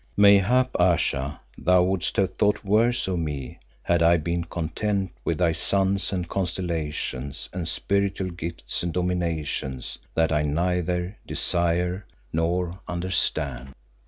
[0.17, 5.51] "Mayhap, Ayesha, thou wouldest have thought worse of me had I been content with thy
[5.51, 13.75] suns and constellations and spiritual gifts and dominations that I neither desire nor understand.